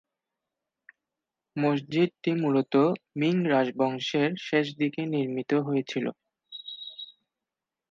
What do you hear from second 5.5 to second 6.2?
হয়েছিল।